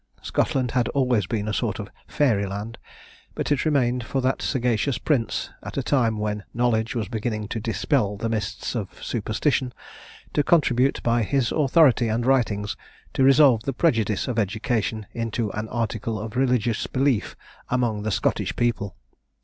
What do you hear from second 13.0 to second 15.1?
to resolve a prejudice of education